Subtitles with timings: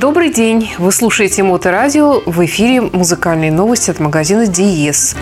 [0.00, 0.70] Добрый день!
[0.78, 2.22] Вы слушаете Моторадио.
[2.24, 5.16] В эфире музыкальные новости от магазина «Диез».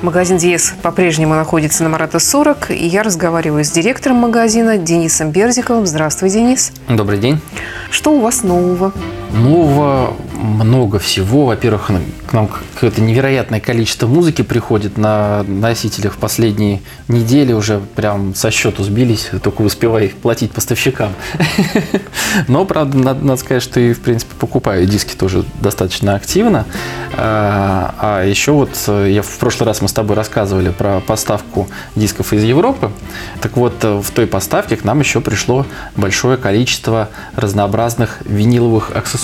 [0.00, 5.84] Магазин «Диез» по-прежнему находится на Марата 40, и я разговариваю с директором магазина Денисом Берзиковым.
[5.84, 6.72] Здравствуй, Денис.
[6.88, 7.38] Добрый день.
[7.90, 8.94] Что у вас нового?
[9.32, 11.46] Нового много всего.
[11.46, 11.90] Во-первых,
[12.26, 17.52] к нам какое-то невероятное количество музыки приходит на носителях в последние недели.
[17.52, 21.12] Уже прям со счету сбились, только успеваю платить поставщикам.
[22.48, 26.66] Но, правда, надо, сказать, что и, в принципе, покупаю диски тоже достаточно активно.
[27.16, 32.32] А, а еще вот я в прошлый раз мы с тобой рассказывали про поставку дисков
[32.32, 32.90] из Европы.
[33.40, 35.66] Так вот, в той поставке к нам еще пришло
[35.96, 39.23] большое количество разнообразных виниловых аксессуаров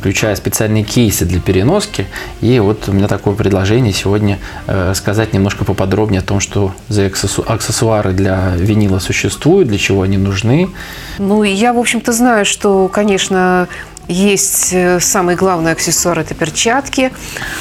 [0.00, 2.06] включая специальные кейсы для переноски.
[2.40, 7.06] И вот у меня такое предложение сегодня э, сказать немножко поподробнее о том, что за
[7.06, 10.70] аксессуары для винила существуют, для чего они нужны.
[11.18, 13.68] Ну, я, в общем-то, знаю, что, конечно,
[14.08, 17.12] есть э, самый главный аксессуар– это перчатки.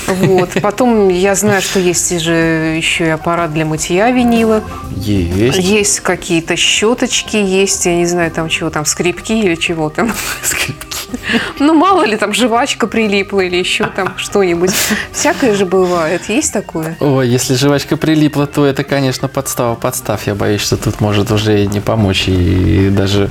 [0.08, 0.50] Вот.
[0.62, 2.34] Потом я знаю, что есть же
[2.78, 4.64] еще и аппарат для мытья винила.
[4.96, 5.60] Есть.
[5.60, 10.12] Есть какие-то щеточки, есть, я не знаю, там чего там, скрипки или чего там.
[10.44, 10.89] Скрипки.
[11.60, 14.72] Ну, мало ли, там жвачка прилипла или еще там что-нибудь.
[15.12, 16.30] Всякое же бывает.
[16.30, 16.98] Есть такое?
[17.00, 20.26] Ой, если жвачка прилипла, то это, конечно, подстава подстав.
[20.28, 22.26] Я боюсь, что тут может уже не помочь.
[22.28, 23.30] И даже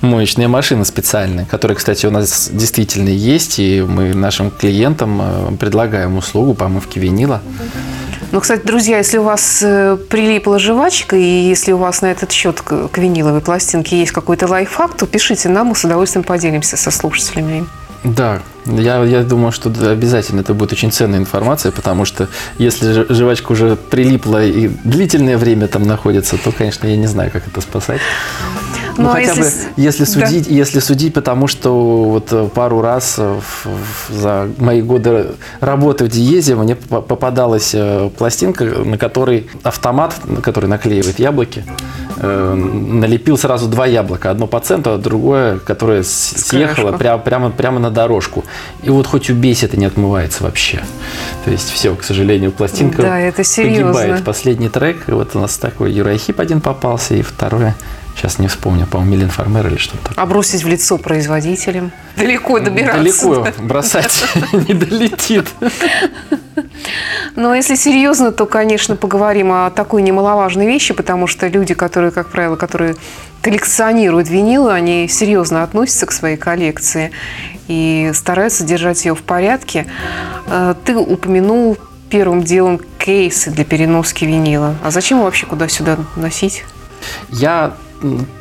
[0.00, 3.58] моечная машина специальная, которая, кстати, у нас действительно есть.
[3.58, 7.42] И мы нашим клиентам э, предлагаем услугу помывки винила.
[8.30, 12.30] Ну, кстати, друзья, если у вас э, прилипла жвачка, и если у вас на этот
[12.30, 16.90] счет к виниловой пластинке есть какой-то лайфхак, то пишите нам, мы с удовольствием поделимся со
[16.90, 17.66] слушателями.
[18.04, 23.52] Да, я, я думаю, что обязательно это будет очень ценная информация, потому что если жвачка
[23.52, 28.00] уже прилипла и длительное время там находится, то, конечно, я не знаю, как это спасать.
[28.98, 29.42] Ну, ну, хотя если...
[29.42, 30.54] бы, если судить, да.
[30.54, 33.38] если судить, потому что вот э, пару раз э,
[34.10, 41.20] за мои годы работы в Диезе мне попадалась э, пластинка, на которой автомат, который наклеивает
[41.20, 41.64] яблоки,
[42.20, 44.30] налепил сразу два яблока.
[44.30, 48.44] Одно по центру, а другое, которое съехало прямо, прямо, прямо на дорожку.
[48.82, 50.82] И вот хоть убейся, это не отмывается вообще.
[51.44, 54.24] То есть все, к сожалению, пластинка да, это погибает.
[54.24, 57.74] Последний трек, и вот у нас такой Юрайхип один попался, и второе
[58.18, 60.10] Сейчас не вспомню, по-моему, Милен Фармер или что-то.
[60.16, 61.92] А бросить в лицо производителям?
[62.16, 62.98] Далеко добираться?
[62.98, 65.46] Далеко бросать не долетит.
[67.38, 72.30] Но если серьезно, то, конечно, поговорим о такой немаловажной вещи, потому что люди, которые, как
[72.30, 72.96] правило, которые
[73.42, 77.12] коллекционируют винилы, они серьезно относятся к своей коллекции
[77.68, 79.86] и стараются держать ее в порядке.
[80.48, 81.78] Э, ты упомянул
[82.10, 84.74] первым делом кейсы для переноски винила.
[84.82, 86.64] А зачем вообще куда-сюда носить?
[87.28, 87.74] Я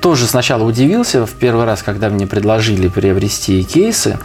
[0.01, 4.19] тоже сначала удивился в первый раз, когда мне предложили приобрести кейсы,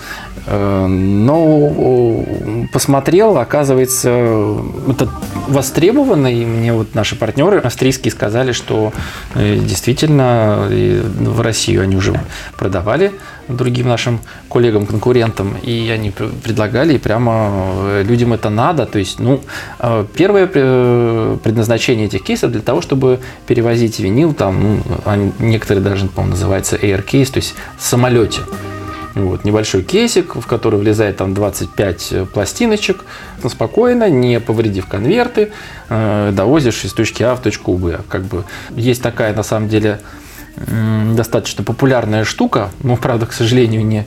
[0.47, 2.25] э, но
[2.73, 4.11] посмотрел, оказывается,
[4.89, 5.09] это
[5.49, 8.93] востребовано, и мне вот наши партнеры австрийские сказали, что
[9.35, 12.21] э, действительно в Россию они уже
[12.57, 13.13] продавали
[13.49, 18.87] другим нашим коллегам, конкурентам, и они предлагали, и прямо э, людям это надо.
[18.87, 19.41] То есть, ну,
[19.79, 26.07] э, первое э, предназначение этих кейсов для того, чтобы перевозить винил, там, ну, некоторые даже,
[26.07, 28.41] по-моему, называются air case, то есть в самолете.
[29.15, 33.05] Вот, небольшой кейсик, в который влезает там 25 пластиночек,
[33.43, 35.53] ну, спокойно, не повредив конверты,
[35.91, 38.01] э, довозишь из точки А в точку Б.
[38.09, 40.01] Как бы есть такая, на самом деле,
[40.57, 44.07] достаточно популярная штука, но, правда, к сожалению, не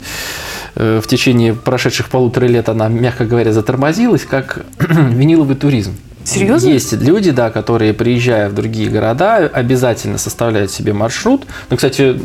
[0.75, 5.95] э, в течение прошедших полутора лет она, мягко говоря, затормозилась, как виниловый туризм.
[6.23, 6.69] Серьезно?
[6.69, 11.45] Есть люди, да, которые, приезжая в другие города, обязательно составляют себе маршрут.
[11.69, 12.19] Ну, кстати,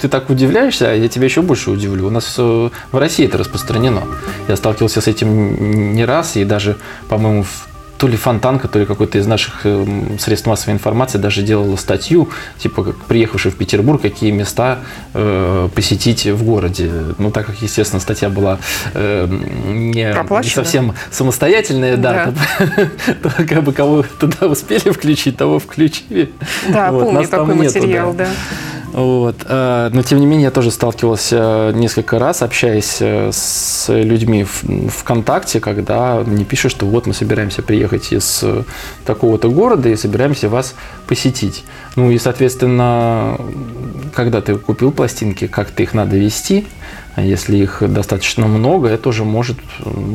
[0.00, 2.08] ты так удивляешься, а я тебя еще больше удивлю.
[2.08, 4.02] У нас в России это распространено.
[4.48, 6.76] Я сталкивался с этим не раз, и даже,
[7.08, 7.68] по-моему, в
[7.98, 12.28] то ли Фонтанка, то ли какой-то из наших э, средств массовой информации даже делала статью,
[12.58, 14.80] типа, как приехавший в Петербург, какие места
[15.12, 16.90] э, посетить в городе.
[17.18, 18.58] Ну, так как, естественно, статья была
[18.94, 22.66] э, не, не совсем самостоятельная, да, да.
[23.22, 26.32] То, то, как бы кого туда успели включить, того включили.
[26.68, 28.24] Да, вот, помню такой материал, нету, да.
[28.24, 28.30] да.
[28.94, 29.44] Вот.
[29.46, 34.88] Э, но, тем не менее, я тоже сталкивался несколько раз, общаясь э, с людьми в
[34.88, 38.44] ВКонтакте, когда мне пишут, что вот мы собираемся приехать из
[39.04, 40.76] такого-то города и собираемся вас
[41.08, 41.64] посетить.
[41.96, 43.36] Ну и, соответственно,
[44.14, 46.64] когда ты купил пластинки, как ты их надо вести.
[47.16, 49.56] А если их достаточно много, это уже может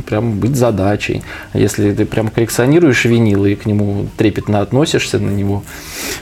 [0.06, 1.24] прям быть задачей.
[1.54, 5.63] А если ты прям коллекционируешь винил и к нему трепетно относишься, на него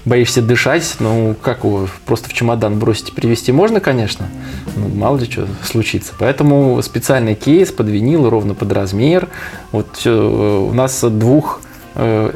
[0.05, 4.27] боишься дышать, ну как его просто в чемодан бросить и привезти можно, конечно,
[4.75, 6.13] ну, мало ли что случится.
[6.19, 9.27] Поэтому специальный кейс под винил ровно под размер.
[9.71, 11.66] Вот все, у нас двух Э,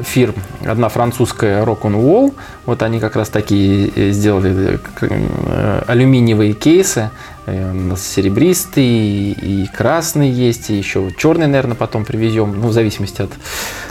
[0.04, 0.36] фирм.
[0.66, 2.34] Одна французская Rock on Wall,
[2.66, 7.10] вот они как раз такие э, сделали э, алюминиевые кейсы.
[7.98, 13.32] Серебристый и красный есть, и еще черный, наверное, потом привезем, ну, в зависимости от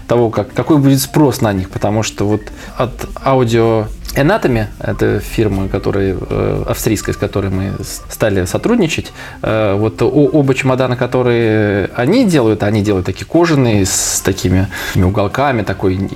[0.06, 2.43] того, как, какой будет спрос на них, потому что вот
[2.76, 9.12] от аудио Anatomy, это фирма, которая, э, австрийская, с которой мы стали сотрудничать.
[9.42, 14.66] Э, вот оба чемодана, которые они делают, они делают такие кожаные, с такими
[14.96, 16.10] уголками, такой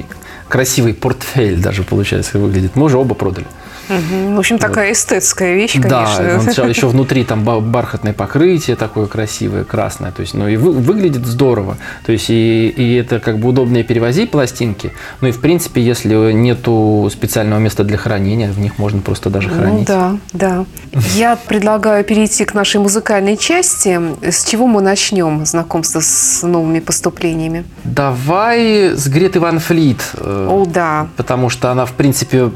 [0.48, 2.76] красивый портфель даже, получается, выглядит.
[2.76, 3.46] Мы уже оба продали.
[3.88, 4.34] Угу.
[4.34, 4.96] В общем, такая вот.
[4.96, 6.42] эстетская вещь, конечно.
[6.56, 10.12] Да, еще внутри там бархатное покрытие такое красивое, красное.
[10.12, 11.76] То есть, ну и вы, выглядит здорово.
[12.04, 14.92] То есть, и, и это как бы удобнее перевозить пластинки.
[15.20, 19.48] Ну и, в принципе, если нету специального места для хранения, в них можно просто даже
[19.48, 19.88] ну хранить.
[19.88, 20.66] Ну, да, да.
[21.14, 24.00] Я предлагаю перейти к нашей музыкальной части.
[24.22, 27.64] С чего мы начнем знакомство с новыми поступлениями?
[27.84, 30.00] Давай с Греты Ван Флит.
[30.14, 31.08] Э, О, да.
[31.16, 32.50] Потому что она, в принципе,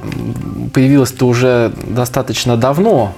[0.73, 3.13] появилась это уже достаточно давно.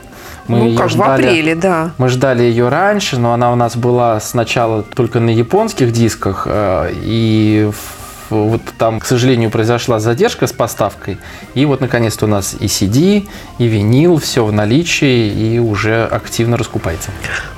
[0.49, 1.91] Мы ну, как ждали, в апреле, да.
[1.99, 6.93] Мы ждали ее раньше, но она у нас была сначала только на японских дисках, э,
[6.94, 7.70] и
[8.31, 11.19] вот там, к сожалению, произошла задержка с поставкой.
[11.55, 13.29] И вот, наконец-то, у нас и CD,
[13.59, 17.11] и винил, все в наличии и уже активно раскупается.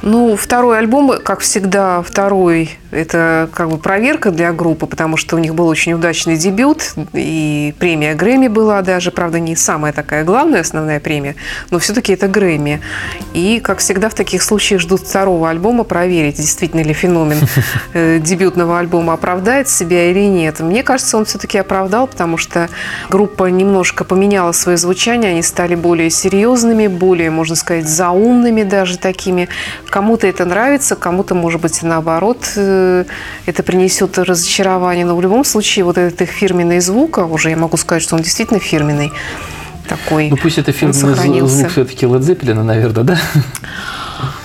[0.03, 5.39] Ну, второй альбом, как всегда, второй это как бы проверка для группы, потому что у
[5.39, 10.61] них был очень удачный дебют, и премия Грэмми была даже, правда, не самая такая главная
[10.61, 11.35] основная премия,
[11.71, 12.81] но все-таки это Грэмми.
[13.33, 17.39] И, как всегда, в таких случаях ждут второго альбома проверить, действительно ли феномен
[17.95, 20.61] э, дебютного альбома оправдает себя или нет.
[20.63, 22.69] Мне кажется, он все-таки оправдал, потому что
[23.09, 29.49] группа немножко поменяла свое звучание, они стали более серьезными, более, можно сказать, заумными даже такими.
[29.89, 33.05] Кому-то это нравится, кому-то, может быть, наоборот, э,
[33.47, 35.05] это принесет разочарование.
[35.05, 38.17] Но в любом случае, вот этот их фирменный звук, а уже я могу сказать, что
[38.17, 39.13] он действительно фирменный,
[39.89, 40.31] такой.
[40.31, 43.19] Ну пусть это фирменный звук все-таки Led Zeppelin, наверное, да?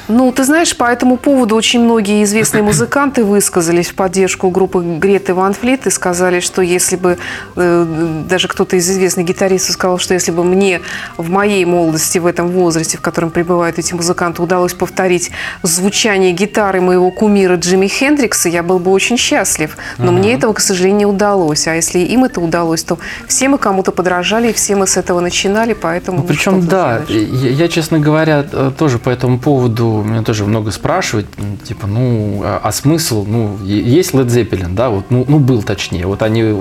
[0.08, 5.34] Ну, ты знаешь, по этому поводу очень многие известные музыканты высказались в поддержку группы Греты
[5.34, 7.18] Ван Флит и сказали, что если бы
[7.56, 10.82] э, даже кто-то из известных гитаристов сказал, что если бы мне
[11.18, 15.32] в моей молодости, в этом возрасте, в котором пребывают эти музыканты, удалось повторить
[15.64, 19.78] звучание гитары моего кумира Джимми Хендрикса, я был бы очень счастлив.
[19.98, 20.18] Но uh-huh.
[20.18, 21.68] мне этого, к сожалению, не удалось.
[21.68, 25.20] А если им это удалось, то все мы кому-то подражали, и все мы с этого
[25.20, 26.20] начинали, поэтому...
[26.20, 30.72] Ну, причем, да, я, я, честно говоря, э, тоже по этому поводу меня тоже много
[30.72, 31.28] спрашивают,
[31.64, 36.06] типа, ну, а, а смысл, ну, есть Led Zeppelin, да, вот, ну, ну, был точнее,
[36.06, 36.56] вот они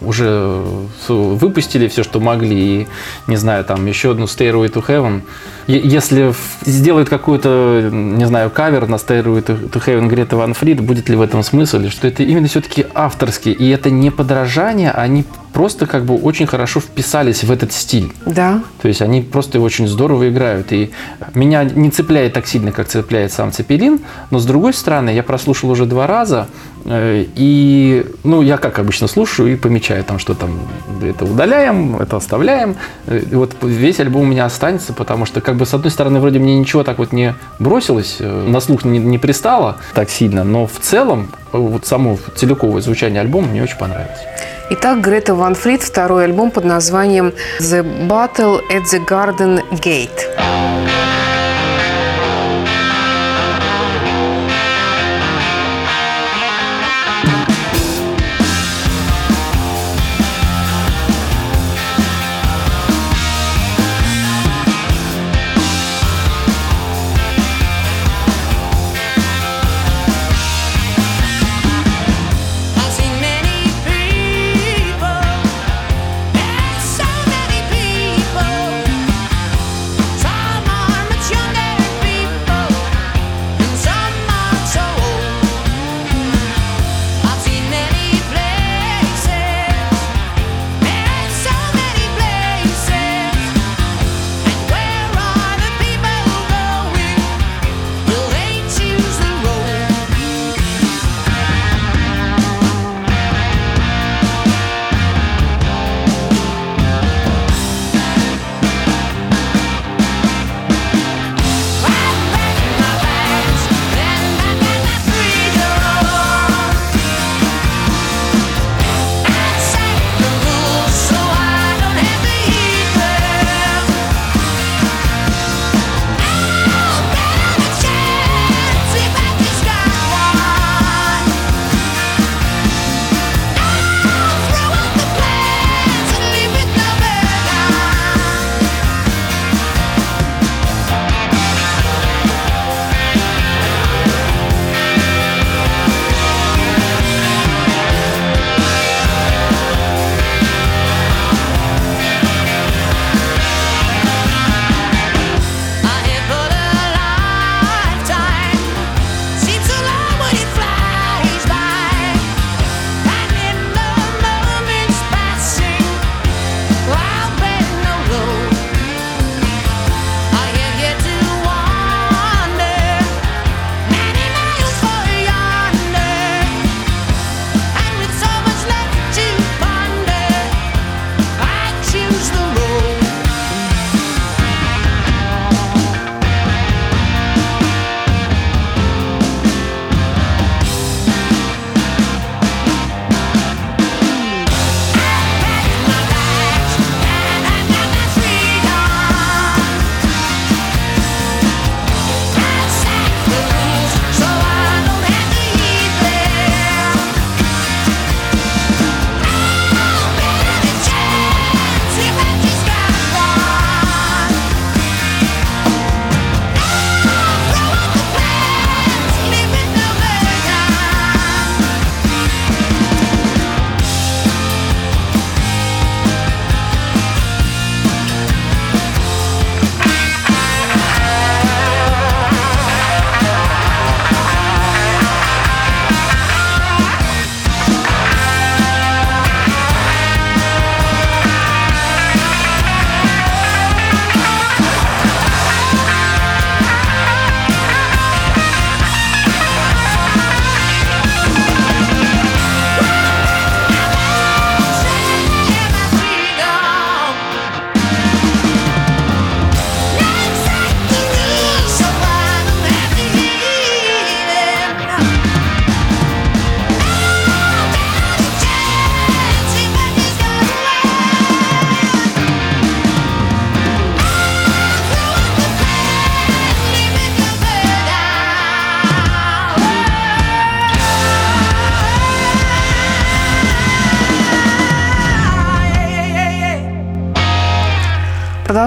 [0.00, 0.62] уже
[1.08, 2.86] выпустили все, что могли, и,
[3.26, 5.22] не знаю, там, еще одну Stairway to Heaven,
[5.66, 6.34] если
[6.64, 11.20] сделают какой-то, не знаю, кавер на Stairway to Heaven Грета Ван Фрид, будет ли в
[11.20, 15.24] этом смысл, или что это именно все-таки авторские, и это не подражание, а они
[15.56, 18.12] просто как бы очень хорошо вписались в этот стиль.
[18.26, 18.60] Да.
[18.82, 20.70] То есть они просто очень здорово играют.
[20.70, 20.90] И
[21.32, 24.00] меня не цепляет так сильно, как цепляет сам Цепелин,
[24.30, 26.48] но с другой стороны, я прослушал уже два раза,
[26.84, 30.50] э, и, ну, я как обычно слушаю и помечаю там, что там
[31.02, 32.76] это удаляем, это оставляем.
[33.06, 36.20] Э, и вот весь альбом у меня останется, потому что, как бы, с одной стороны,
[36.20, 40.44] вроде мне ничего так вот не бросилось, э, на слух не, не пристало так сильно,
[40.44, 44.20] но в целом вот само целиковое звучание альбома мне очень понравилось.
[44.68, 50.75] Итак, Грета Ван Фрид, второй альбом под названием «The Battle at the Garden Gate».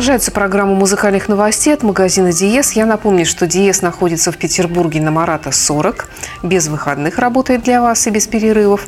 [0.10, 2.72] Продолжается программа музыкальных новостей от магазина «Диез».
[2.72, 6.10] Я напомню, что «Диез» находится в Петербурге на Марата 40.
[6.42, 8.88] Без выходных работает для вас и без перерывов.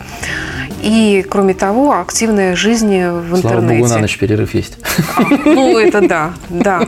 [0.82, 3.40] И, кроме того, активная жизнь в интернете.
[3.40, 4.80] Слава богу, на ночь перерыв есть.
[5.46, 6.88] Ну, это да, да.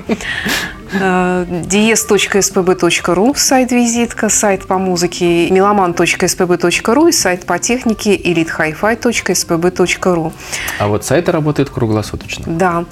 [1.68, 10.32] dies.spb.ru сайт визитка, сайт по музыке meloman.spb.ru и сайт по технике elitehifi.spb.ru.
[10.80, 12.46] А вот сайты работают круглосуточно.
[12.48, 12.86] Да.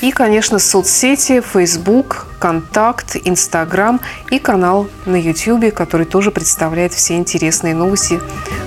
[0.00, 4.00] И, конечно, соцсети, Facebook, Контакт, Инстаграм
[4.30, 8.20] и канал на YouTube, который тоже представляет все интересные новости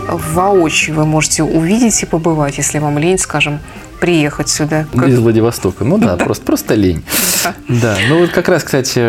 [0.07, 0.97] воочию.
[0.97, 3.59] Вы можете увидеть и побывать, если вам лень, скажем,
[4.01, 4.87] приехать сюда.
[5.05, 5.85] Из Владивостока.
[5.85, 7.03] Ну да, Просто, просто лень.
[7.43, 7.53] Да.
[7.69, 7.97] да.
[8.09, 8.99] Ну вот как раз, кстати,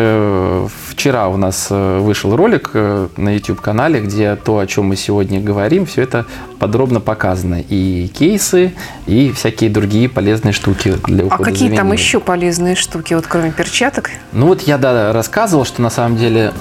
[0.91, 5.41] вчера у нас э, вышел ролик э, на YouTube-канале, где то, о чем мы сегодня
[5.41, 6.27] говорим, все это
[6.59, 7.63] подробно показано.
[7.67, 8.73] И кейсы,
[9.07, 13.51] и всякие другие полезные штуки для ухода А какие там еще полезные штуки, вот кроме
[13.51, 14.11] перчаток?
[14.31, 16.53] Ну вот я, да, рассказывал, что на самом деле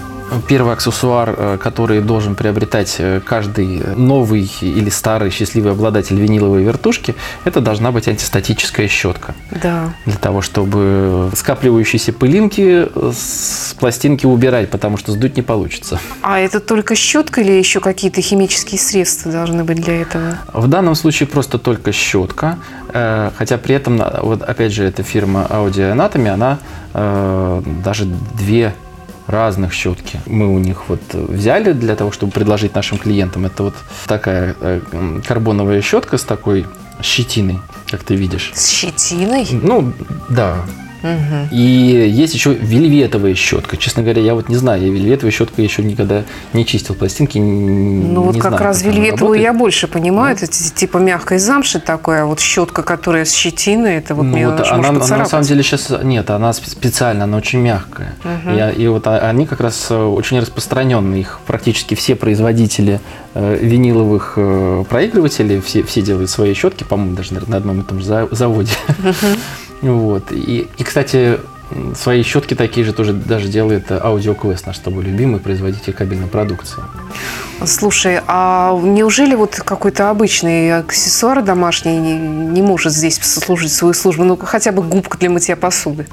[0.48, 7.14] Первый аксессуар, э, который должен приобретать э, каждый новый или старый счастливый обладатель виниловой вертушки,
[7.44, 9.34] это должна быть антистатическая щетка.
[9.50, 9.92] Да.
[10.06, 15.98] Для того, чтобы скапливающиеся пылинки с пластинки убирать, потому что сдуть не получится.
[16.22, 20.38] А это только щетка или еще какие-то химические средства должны быть для этого?
[20.52, 22.58] В данном случае просто только щетка.
[22.92, 26.58] Э, хотя при этом, вот опять же, эта фирма Audio Anatomy, она
[26.94, 28.74] даже две
[29.26, 30.20] разных щетки.
[30.26, 33.46] Мы у них вот взяли для того, чтобы предложить нашим клиентам.
[33.46, 33.74] Это вот
[34.06, 36.66] такая э, карбоновая щетка с такой
[37.02, 37.58] щетиной,
[37.90, 38.52] как ты видишь.
[38.54, 39.46] С щетиной?
[39.50, 39.92] Ну,
[40.28, 40.56] да.
[41.02, 41.48] Угу.
[41.50, 43.76] И есть еще вельветовая щетка.
[43.76, 47.38] Честно говоря, я вот не знаю, я вельветовой щеткой еще никогда не чистил пластинки.
[47.38, 50.36] Ну вот как знаю, раз вельветовую я больше понимаю.
[50.36, 50.44] Да.
[50.44, 54.48] Это типа мягкой замши такая, а вот щетка, которая с щетиной, это вот ну, мне
[54.48, 58.14] вот она, она на самом деле сейчас нет, она специально, она очень мягкая.
[58.24, 58.54] Угу.
[58.54, 61.20] И, и вот они как раз э, очень распространенные.
[61.20, 63.00] Их практически все производители
[63.34, 68.00] э, виниловых э, проигрывателей, все, все делают свои щетки, по-моему, даже на одном и том
[68.00, 68.72] же заводе.
[68.98, 69.61] Угу.
[69.82, 70.32] Вот.
[70.32, 71.38] И, и, кстати,
[71.94, 76.82] свои щетки такие же тоже даже делает Аудиоквест, наш с тобой любимый производитель кабельной продукции.
[77.64, 84.24] Слушай, а неужели вот какой-то обычный аксессуар домашний не, не может здесь сослужить свою службу?
[84.24, 86.06] Ну, хотя бы губка для мытья посуды.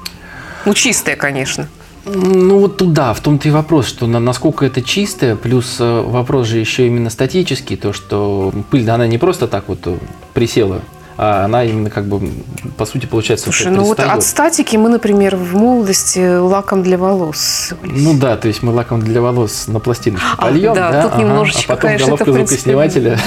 [0.64, 1.68] Ну, чистая, конечно.
[2.04, 6.46] Ну вот туда, в том-то и вопрос, что на, насколько это чистое, плюс э, вопрос
[6.46, 9.96] же еще именно статический, то что пыль, она не просто так вот э,
[10.32, 10.80] присела
[11.20, 12.30] она именно как бы,
[12.78, 17.74] по сути, получается, Слушай, ну вот от статики мы, например, в молодости лаком для волос.
[17.82, 21.12] Ну да, то есть мы лаком для волос на пластиночку а, польем, да, да, тут
[21.12, 23.18] ага, немножечко, а потом конечно, головка звукоснимателя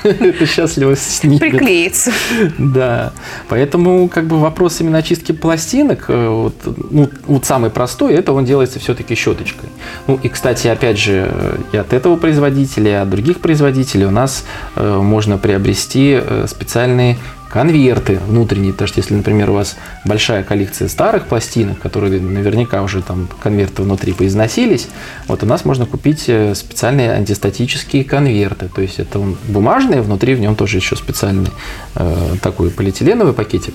[0.02, 1.40] это счастливо снимет.
[1.40, 2.12] Приклеится.
[2.58, 3.12] Да.
[3.48, 6.54] Поэтому как бы вопрос именно очистки пластинок, э, вот,
[6.90, 9.68] ну, вот самый простой, это он делается все-таки щеточкой.
[10.06, 11.30] Ну и, кстати, опять же,
[11.72, 14.44] и от этого производителя, и от других производителей у нас
[14.76, 17.18] э, можно приобрести э, специальные
[17.50, 23.02] конверты внутренние, потому что если, например, у вас большая коллекция старых пластинок, которые наверняка уже
[23.02, 24.88] там конверты внутри поизносились,
[25.26, 30.34] вот у нас можно купить э, специальные антистатические конверты, то есть это он бумажный, внутри
[30.34, 31.50] в нем тоже еще специальный
[31.96, 33.74] э, такой полиэтиленовый пакетик.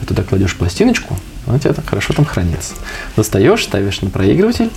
[0.00, 2.74] Ты туда кладешь пластиночку, она у тебя так хорошо там хранится.
[3.16, 4.70] Достаешь, ставишь на проигрыватель,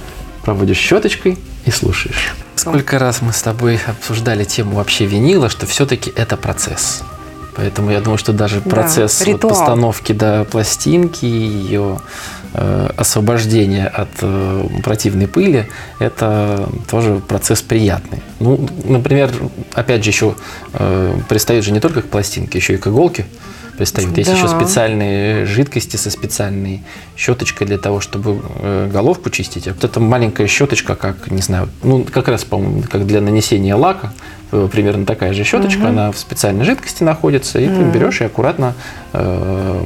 [0.44, 2.36] проводишь щеточкой и слушаешь.
[2.56, 7.04] Сколько раз мы с тобой обсуждали тему вообще винила, что все-таки это процесс.
[7.56, 12.00] Поэтому я думаю, что даже процесс да, вот постановки до пластинки, ее
[12.54, 15.68] э, освобождения от э, противной пыли,
[16.00, 18.22] это тоже процесс приятный.
[18.40, 19.32] Ну, например,
[19.74, 20.36] опять же, еще
[20.74, 23.26] э, пристают же не только к пластинке, еще и к иголке
[23.80, 24.18] пристают.
[24.18, 24.36] Есть да.
[24.36, 26.84] еще специальные жидкости со специальной
[27.16, 29.68] щеточкой для того, чтобы э, головку чистить.
[29.68, 33.76] А вот эта маленькая щеточка, как, не знаю, ну, как раз, по-моему, как для нанесения
[33.76, 34.14] лака,
[34.50, 35.88] примерно такая же щеточка, угу.
[35.88, 37.76] она в специальной жидкости находится, и угу.
[37.76, 38.76] ты берешь и аккуратно
[39.14, 39.86] э,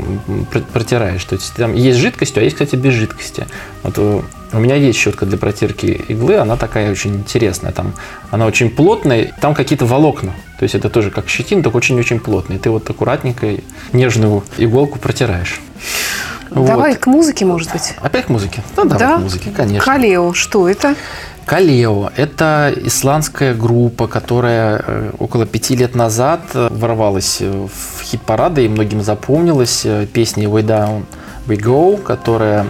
[0.71, 1.23] протираешь.
[1.25, 3.47] То есть там есть жидкость, а есть, кстати, без жидкости.
[3.83, 7.71] Вот у меня есть щетка для протирки иглы, она такая очень интересная.
[7.71, 7.93] Там,
[8.31, 10.33] она очень плотная, там какие-то волокна.
[10.59, 12.59] То есть это тоже как щетина, только очень-очень плотная.
[12.59, 13.55] Ты вот аккуратненько
[13.91, 15.59] нежную иголку протираешь.
[16.51, 17.01] Давай вот.
[17.01, 17.95] к музыке, может быть.
[17.99, 18.61] Опять к музыке?
[18.77, 19.17] Ну, давай да?
[19.17, 19.83] к музыке, конечно.
[19.83, 20.95] Калео, что это?
[21.45, 28.65] Калео– это исландская группа, которая э, около пяти лет назад э, ворвалась э, в хит-парады
[28.65, 31.03] и многим запомнилась песней «Way Down
[31.47, 32.65] We Go», которая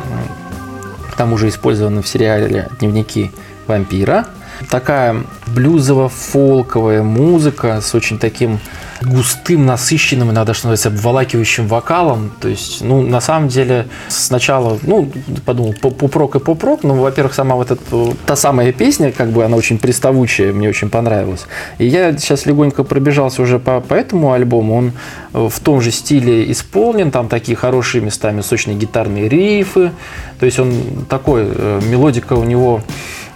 [1.11, 3.31] к тому же использована в сериале «Дневники
[3.67, 4.25] вампира».
[4.69, 8.59] Такая блюзово-фолковая музыка с очень таким
[9.05, 12.31] густым, насыщенным, иногда, что называется, обволакивающим вокалом.
[12.39, 15.11] То есть, ну, на самом деле, сначала, ну,
[15.45, 17.81] подумал, поп-рок и поп-рок, ну, во-первых, сама вот эта,
[18.25, 21.45] та самая песня, как бы она очень приставучая, мне очень понравилась.
[21.77, 24.91] И я сейчас легонько пробежался уже по, по этому альбому, он
[25.33, 29.91] в том же стиле исполнен, там такие хорошие местами сочные гитарные рифы,
[30.39, 32.81] то есть он такой, э, мелодика у него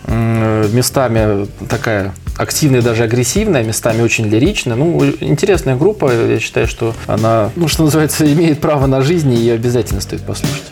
[0.08, 4.76] местами такая активная, даже агрессивная, местами очень лиричная.
[4.76, 6.12] Ну, интересная группа.
[6.12, 10.24] Я считаю, что она, ну, что называется, имеет право на жизнь, и ее обязательно стоит
[10.24, 10.64] послушать.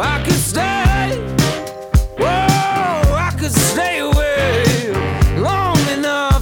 [0.00, 0.87] I could see.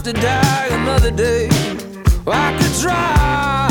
[0.06, 1.48] To die another day.
[2.28, 3.68] I could try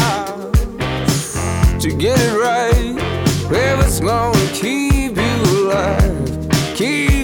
[1.79, 2.97] to get it right.
[3.49, 7.14] If it's gonna keep you alive, keep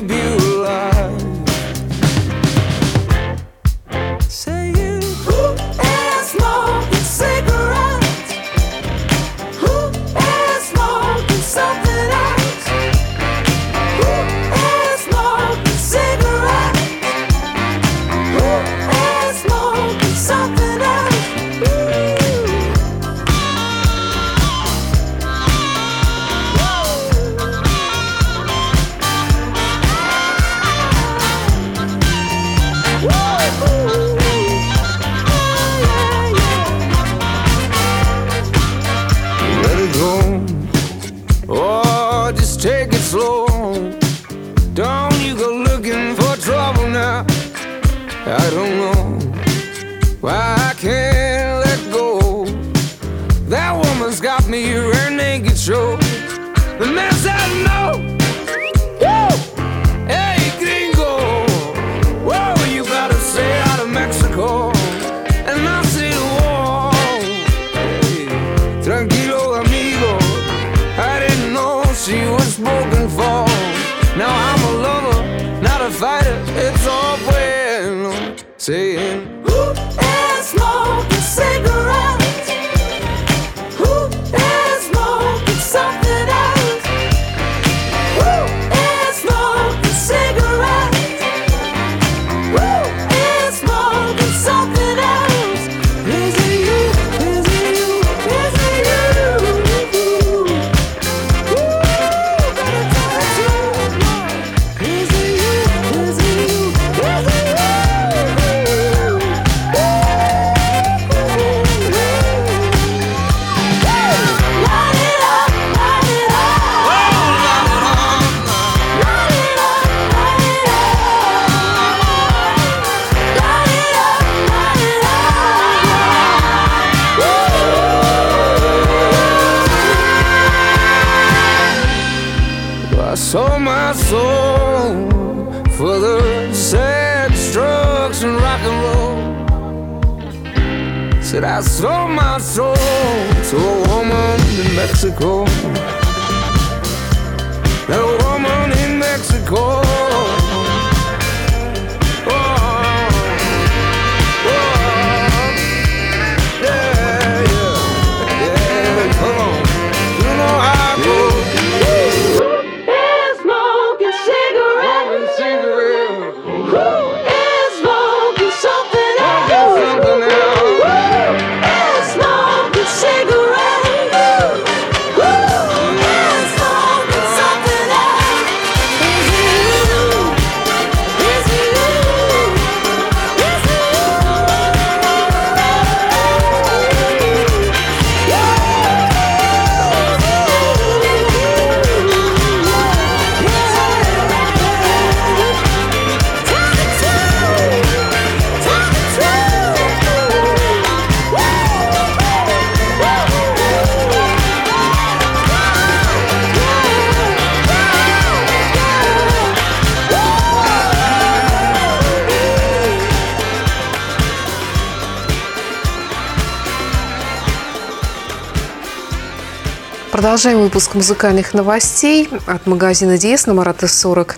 [220.32, 224.38] Продолжаем выпуск музыкальных новостей от магазина Диес на Марата 40.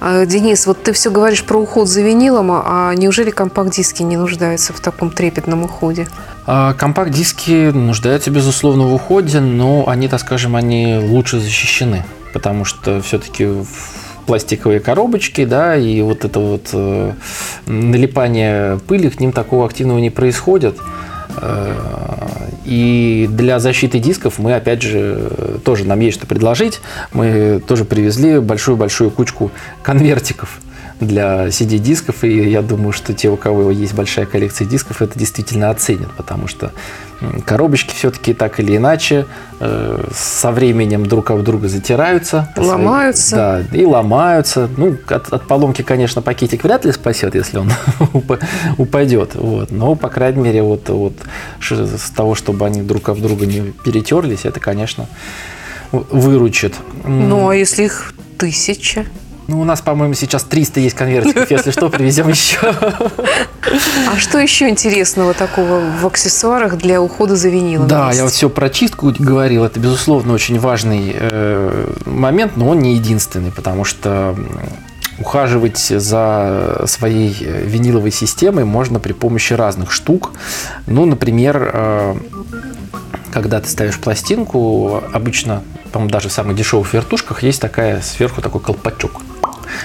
[0.00, 4.72] А, Денис, вот ты все говоришь про уход за винилом, а неужели компакт-диски не нуждаются
[4.72, 6.08] в таком трепетном уходе?
[6.44, 13.00] А Компакт-диски нуждаются, безусловно, в уходе, но они, так скажем, они лучше защищены, потому что
[13.00, 13.48] все-таки
[14.26, 17.12] пластиковые коробочки, да, и вот это вот э,
[17.66, 20.78] налипание пыли, к ним такого активного не происходит.
[21.36, 21.76] Э,
[22.64, 26.80] И для защиты дисков мы, опять же, тоже нам есть что предложить.
[27.12, 29.50] Мы тоже привезли большую-большую кучку
[29.82, 30.60] конвертиков
[31.06, 35.70] для CD-дисков, и я думаю, что те, у кого есть большая коллекция дисков, это действительно
[35.70, 36.72] оценят, потому что
[37.44, 39.26] коробочки все-таки так или иначе
[39.60, 42.52] э, со временем друг об друга затираются.
[42.56, 43.36] Ломаются.
[43.36, 44.68] Да, и ломаются.
[44.76, 47.70] Ну, от, от поломки, конечно, пакетик вряд ли спасет, если он
[48.12, 48.42] уп-
[48.78, 49.34] упадет.
[49.34, 49.70] Вот.
[49.70, 51.14] Но, по крайней мере, вот, вот
[51.60, 55.06] с того, чтобы они друг об друга не перетерлись, это, конечно,
[55.92, 56.74] выручит.
[57.04, 59.06] Ну, а если их тысяча?
[59.48, 61.50] Ну, у нас, по-моему, сейчас 300 есть конвертиков.
[61.50, 62.58] Если что, привезем еще.
[62.60, 67.88] А что еще интересного такого в аксессуарах для ухода за винилом?
[67.88, 68.18] Да, есть?
[68.18, 69.64] я вот все про чистку говорил.
[69.64, 74.36] Это, безусловно, очень важный э, момент, но он не единственный, потому что
[75.18, 80.32] ухаживать за своей э, виниловой системой можно при помощи разных штук.
[80.86, 82.14] Ну, например, э,
[83.32, 88.60] когда ты ставишь пластинку, обычно, по-моему, даже в самых дешевых вертушках есть такая сверху такой
[88.60, 89.22] колпачок.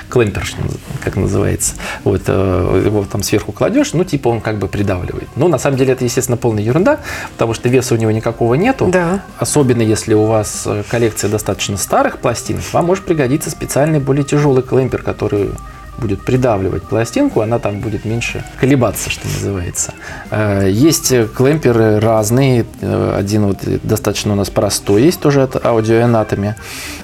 [0.09, 1.75] Клемпер, что наз- как называется.
[2.03, 5.27] Вот, э, его там сверху кладешь, ну, типа он как бы придавливает.
[5.35, 6.99] Ну, на самом деле, это, естественно, полная ерунда,
[7.33, 8.87] потому что веса у него никакого нету.
[8.87, 9.21] Да.
[9.37, 14.63] Особенно если у вас э, коллекция достаточно старых пластинок, вам может пригодиться специальный более тяжелый
[14.63, 15.51] клемпер, который
[15.97, 19.93] будет придавливать пластинку, она там будет меньше колебаться, что называется.
[20.31, 22.65] Э, Есть э, клемперы разные.
[22.81, 26.53] Э, Один вот достаточно у нас простой, есть тоже от Audio Anatomy.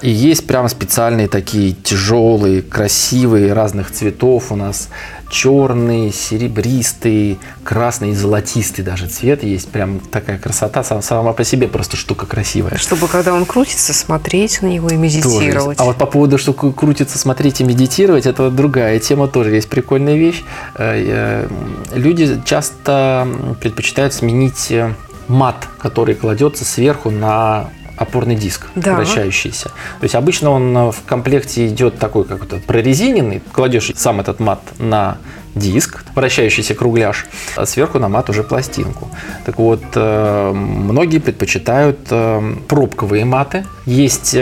[0.02, 4.88] И есть прям специальные такие тяжелые, красивые, разных цветов у нас.
[5.34, 9.68] Черный, серебристый, красный и золотистый даже цвет есть.
[9.68, 12.76] Прям такая красота сам- сама по себе просто штука красивая.
[12.76, 15.80] Чтобы, когда он крутится, смотреть на него и Тоже медитировать.
[15.80, 20.14] А вот по поводу, что крутится, смотреть и медитировать, это другая тема, тоже есть прикольная
[20.16, 20.44] вещь.
[20.76, 21.48] Э,
[21.92, 23.26] Люди часто
[23.60, 24.94] предпочитают сменить э,
[25.26, 27.70] мат, который кладется сверху на
[28.04, 28.94] опорный диск Да.
[28.94, 29.64] вращающийся.
[29.64, 34.40] То есть обычно он э, в комплекте идет такой как то прорезиненный, кладешь сам этот
[34.40, 35.18] мат на
[35.54, 39.08] диск, вращающийся кругляш, а сверху на мат уже пластинку.
[39.46, 43.64] Так вот, э, многие предпочитают э, пробковые маты.
[43.86, 44.32] Есть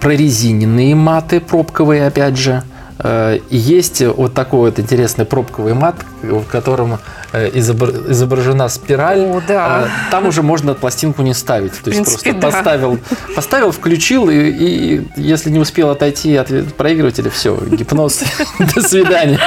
[0.00, 2.62] прорезиненные маты, пробковые опять же.
[3.00, 6.98] Э, есть вот такой вот интересный пробковый мат, в котором
[7.32, 9.20] э, изобр- изображена спираль.
[9.20, 9.84] О, да.
[9.84, 11.72] Э, Там уже можно пластинку не ставить.
[11.80, 12.50] То есть принципе, просто да.
[12.56, 12.98] поставил,
[13.36, 18.22] поставил, включил, и, и если не успел отойти от проигрывателя, все, гипноз,
[18.74, 19.38] до свидания.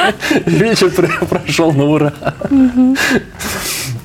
[0.46, 2.14] Вечер про- прошел на ура.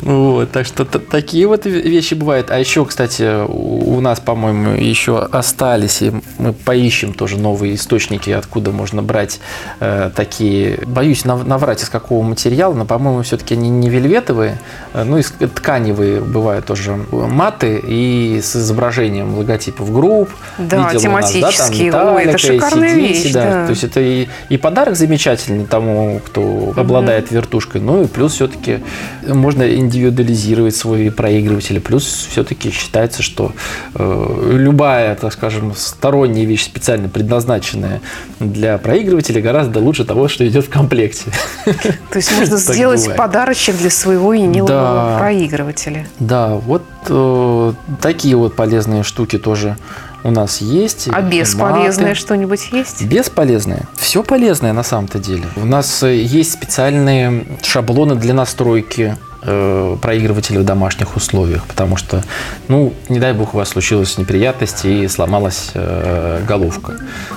[0.00, 2.50] Вот, так что такие вот ве- вещи бывают.
[2.50, 8.72] А еще, кстати, у нас, по-моему, еще остались, и мы поищем тоже новые источники, откуда
[8.72, 9.40] можно брать
[9.80, 10.80] э, такие.
[10.86, 14.58] Боюсь нав- наврать из какого материала, но, по-моему, все-таки они не вельветовые,
[14.92, 20.28] э, ну, из тканевые бывают тоже маты и с изображением логотипов групп.
[20.58, 21.94] Да, Видел у нас, да, там тематические.
[21.94, 23.44] Ой, это шикарная AC/DC, вещь, да.
[23.44, 23.64] да.
[23.66, 28.80] То есть это и, и подарок замечательный тому, кто обладает вертушкой, ну и плюс все-таки
[29.26, 31.80] можно индивидуализировать свой проигрыватель.
[31.80, 33.52] Плюс все-таки считается, что
[33.94, 38.00] э, любая, так скажем, сторонняя вещь, специально предназначенная
[38.40, 41.24] для проигрывателя, гораздо лучше того, что идет в комплекте.
[41.64, 45.18] То есть можно сделать подарочек для своего винилового Да.
[45.18, 46.06] проигрывателя.
[46.18, 49.76] Да, вот э, такие вот полезные штуки тоже
[50.24, 51.08] у нас есть.
[51.08, 51.38] А Маты.
[51.38, 53.04] бесполезное что-нибудь есть?
[53.04, 53.82] Бесполезное.
[53.96, 55.44] Все полезное на самом-то деле.
[55.56, 59.16] У нас э, есть специальные шаблоны для настройки
[59.46, 62.22] э, проигрывателя в домашних условиях, потому что,
[62.68, 66.94] ну, не дай бог, у вас случилась неприятность и сломалась э, головка.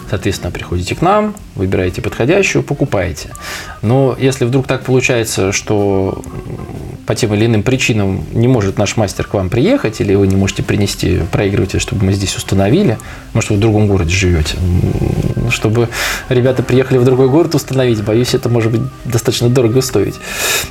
[0.09, 3.29] Соответственно, приходите к нам, выбираете подходящую, покупаете.
[3.81, 6.21] Но если вдруг так получается, что
[7.09, 10.35] по тем или иным причинам не может наш мастер к вам приехать, или вы не
[10.35, 12.99] можете принести проигрыватель, чтобы мы здесь установили,
[13.33, 14.57] может, вы в другом городе живете,
[15.49, 15.89] чтобы
[16.29, 20.19] ребята приехали в другой город установить, боюсь, это может быть достаточно дорого стоить.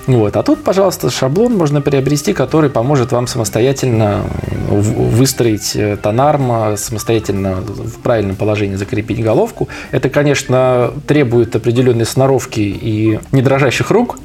[0.07, 0.37] Вот.
[0.37, 4.23] А тут, пожалуйста, шаблон можно приобрести, который поможет вам самостоятельно
[4.69, 9.69] выстроить э, тонарм, а, самостоятельно в правильном положении закрепить головку.
[9.91, 14.19] Это, конечно, требует определенной сноровки и недрожащих рук,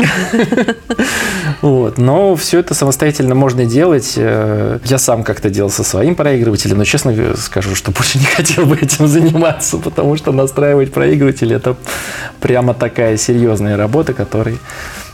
[1.63, 1.97] вот.
[2.03, 4.15] Но все это самостоятельно можно делать.
[4.17, 8.65] Э, Я сам как-то делал со своим проигрывателем, но честно скажу, что больше не хотел
[8.65, 11.77] бы этим заниматься, потому что настраивать проигрыватель это
[12.41, 14.59] прямо такая серьезная работа, который,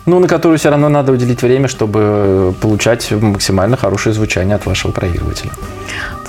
[0.08, 4.92] ну, на которую все равно надо уделить время, чтобы получать максимально хорошее звучание от вашего
[4.92, 5.52] проигрывателя.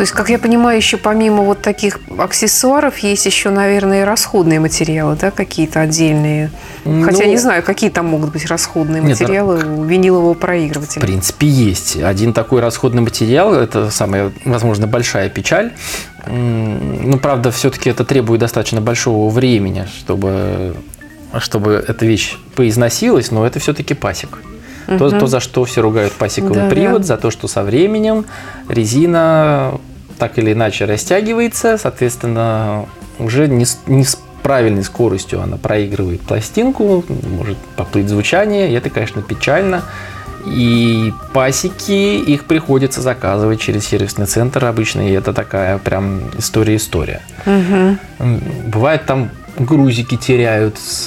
[0.01, 5.15] То есть, как я понимаю, еще помимо вот таких аксессуаров есть еще, наверное, расходные материалы,
[5.21, 6.51] да, какие-то отдельные.
[6.85, 11.03] Хотя Ну, не знаю, какие там могут быть расходные Нет, материалы у винилового В проигрывателя.
[11.03, 11.99] принципе, есть.
[12.03, 15.73] Один такой расходный материал, это самая, возможно, большая печаль.
[16.27, 20.77] Ну, правда, все-таки это требует достаточно большого времени, чтобы,
[21.41, 24.39] чтобы эта вещь поизносилась, но это все-таки пасек.
[24.87, 27.07] То, то, за что все ругают пасековый Да, привод, да.
[27.07, 28.25] за то, что со временем
[28.67, 29.75] резина
[30.21, 32.87] так или иначе растягивается, соответственно,
[33.19, 37.05] уже не с, не с правильной скоростью она проигрывает пластинку,
[37.37, 39.83] может поплыть звучание, и это, конечно, печально.
[40.47, 47.21] И пасеки, их приходится заказывать через сервисный центр обычно, и это такая прям история-история.
[48.19, 51.05] М, Бывает там грузики теряют с,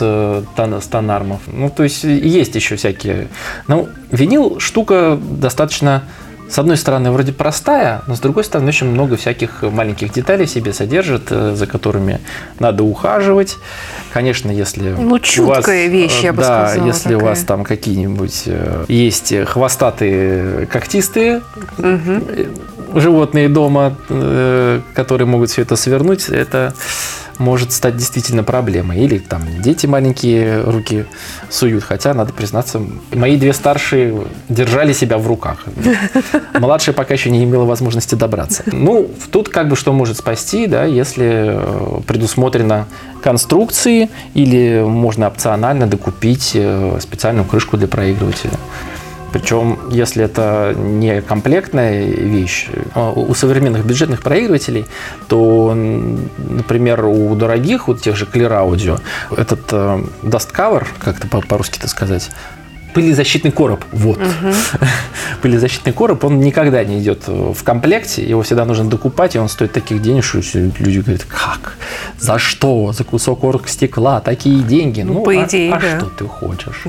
[0.56, 1.42] с тонармов.
[1.48, 3.28] Ну, то есть есть еще всякие...
[3.68, 6.04] Ну, винил штука достаточно,
[6.50, 10.50] с одной стороны, вроде простая, но с другой стороны, очень много всяких маленьких деталей в
[10.50, 12.20] себе содержит, э, за которыми
[12.60, 13.58] надо ухаживать.
[14.12, 17.30] Конечно, если Ну, у вас, чуткая вещь, э, я бы да, сказала, если у такая.
[17.30, 21.42] вас там какие-нибудь э, есть хвостатые, когтистые
[21.78, 22.46] э,
[22.96, 26.74] животные дома, э, которые могут все это свернуть, это
[27.40, 29.00] может стать действительно проблемой.
[29.00, 31.06] Или там дети маленькие руки
[31.50, 31.84] суют.
[31.84, 32.82] Хотя, надо признаться,
[33.14, 35.66] мои две старшие держали себя в руках.
[36.54, 38.64] Младшая пока еще не имела возможности добраться.
[38.68, 42.88] Ну, тут как бы что может спасти, да, если э, предусмотрено
[43.22, 48.54] конструкции или можно опционально докупить э, специальную крышку для проигрывателя.
[49.34, 54.86] Причем, если это не комплектная вещь, а у современных бюджетных проигрывателей,
[55.28, 59.02] то, например, у дорогих, у тех же Clear Audio,
[59.36, 62.30] этот э, dust cover, как это по- по-русски это сказать,
[62.94, 64.20] пылезащитный короб, вот.
[65.42, 69.74] Пылезащитный короб, он никогда не идет в комплекте, его всегда нужно докупать, и он стоит
[69.74, 70.40] таких денег, что
[70.80, 71.78] люди говорят, как?
[72.20, 72.94] За что?
[72.94, 75.02] За кусок оргстекла такие деньги?
[75.02, 76.00] Ну, по а- идее, а да.
[76.00, 76.84] что ты хочешь?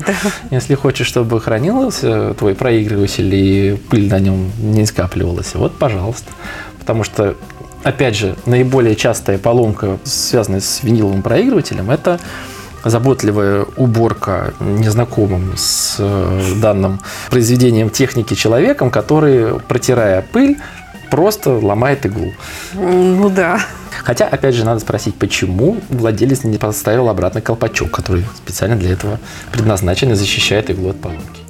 [0.51, 6.31] Если хочешь, чтобы хранился твой проигрыватель и пыль на нем не скапливалась, вот, пожалуйста.
[6.79, 7.35] Потому что,
[7.83, 12.19] опять же, наиболее частая поломка, связанная с виниловым проигрывателем, это
[12.85, 20.57] заботливая уборка незнакомым с э, данным произведением техники человеком, который, протирая пыль,
[21.09, 22.33] просто ломает иглу.
[22.73, 23.59] Ну да.
[24.03, 29.19] Хотя, опять же, надо спросить, почему владелец не поставил обратно колпачок, который специально для этого
[29.51, 31.44] предназначен и защищает иглу от поломки.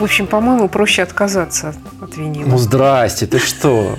[0.00, 2.48] В общем, по-моему, проще отказаться от винила.
[2.48, 3.98] Ну, здрасте, ты что?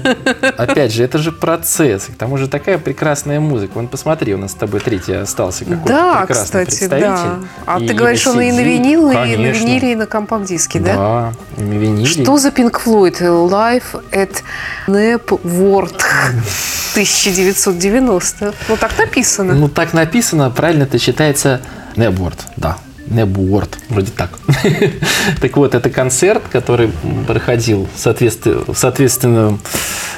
[0.58, 2.06] Опять же, это же процесс.
[2.06, 3.74] К тому же такая прекрасная музыка.
[3.76, 7.06] Вон, посмотри, у нас с тобой третий остался какой-то да, прекрасный кстати, представитель.
[7.08, 7.40] да.
[7.68, 10.96] А И ты говоришь, он и на винил, и на виниле, и на компакт-диске, да?
[10.96, 12.24] Да, и на виниле.
[12.24, 13.20] Что за Pink Floyd?
[13.22, 14.42] Live at
[14.88, 16.02] Knapworth
[16.94, 18.54] 1990.
[18.70, 19.54] Ну, так написано.
[19.54, 21.62] Ну, так написано, правильно это читается
[21.96, 22.78] Небворд, да.
[23.12, 24.40] Небворд, вроде так.
[25.42, 26.92] так вот, это концерт, который
[27.28, 28.78] проходил в, соответствии- в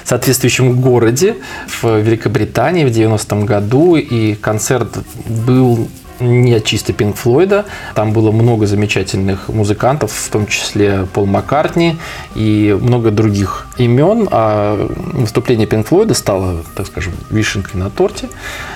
[0.05, 1.35] соответствующем городе
[1.81, 3.95] в Великобритании в 90-м году.
[3.95, 5.87] И концерт был
[6.19, 7.65] не чисто Пинк Флойда.
[7.95, 11.97] Там было много замечательных музыкантов, в том числе Пол Маккартни
[12.35, 14.27] и много других имен.
[14.31, 18.29] А выступление Пинк Флойда стало, так скажем, вишенкой на торте.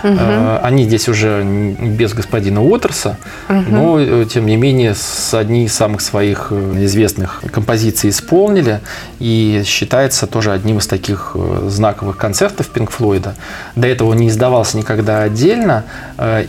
[0.04, 3.17] Э, Они здесь уже без господина Уотерса,
[3.50, 8.80] но, э, тем не менее, с одни из самых своих э, известных композиций исполнили.
[9.19, 13.36] И считается тоже одним из таких э, знаковых концертов Пинк Флойда.
[13.76, 15.84] До этого он не издавался никогда отдельно,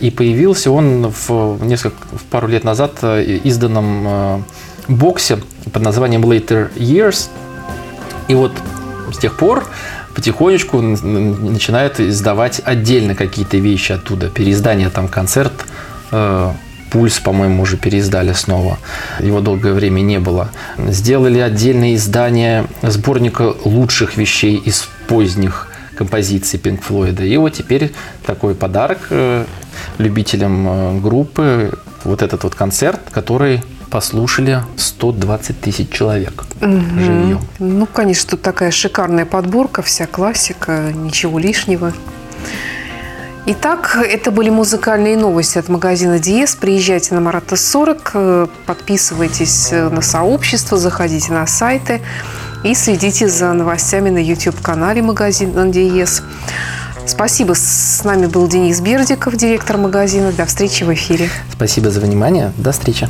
[0.01, 4.41] и появился он в несколько, в пару лет назад э, изданном э,
[4.87, 5.39] боксе
[5.71, 7.29] под названием Later Years.
[8.27, 8.51] И вот
[9.11, 9.67] с тех пор
[10.15, 14.29] потихонечку начинают издавать отдельно какие-то вещи оттуда.
[14.29, 15.53] Переиздание там концерт,
[16.11, 16.51] э,
[16.91, 18.79] Пульс, по-моему, уже переиздали снова.
[19.19, 20.49] Его долгое время не было.
[20.77, 25.68] Сделали отдельное издание сборника лучших вещей из поздних
[25.99, 27.25] композиций Пинк Флойда.
[27.25, 27.91] И вот теперь
[28.25, 29.43] такой подарок э,
[29.97, 31.77] любителям э, группы.
[32.05, 37.41] Вот этот вот концерт, который послушали 120 тысяч человек живьем.
[37.59, 41.91] Ну, конечно, тут такая шикарная подборка, вся классика, ничего лишнего.
[43.45, 46.55] Итак, это были музыкальные новости от магазина Диес.
[46.55, 51.99] Приезжайте на Марата 40, э, подписывайтесь на сообщество, заходите на сайты
[52.63, 56.21] и следите за новостями на YouTube-канале магазина Диес.
[57.05, 57.53] Спасибо.
[57.53, 60.31] С нами был Денис Бердиков, директор магазина.
[60.31, 61.29] До встречи в эфире.
[61.51, 62.53] Спасибо за внимание.
[62.57, 63.07] До встречи.